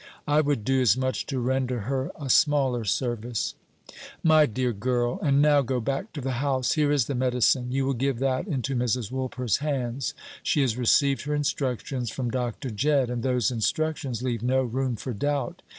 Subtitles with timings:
[0.27, 3.53] "I would do as much to render her a smaller service."
[4.23, 5.19] "My dear girl!
[5.21, 6.71] And now go back to the house.
[6.71, 7.71] Here is the medicine.
[7.71, 9.11] You will give that into Mrs.
[9.11, 12.71] Woolper's hands; she has received her instructions from Dr.
[12.71, 15.61] Jedd, and those instructions leave no room for doubt.